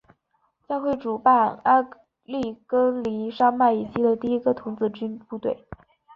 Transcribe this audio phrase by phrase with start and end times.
[0.67, 1.87] 教会主办阿
[2.23, 5.63] 利根尼山脉以西的第一个童子军部队。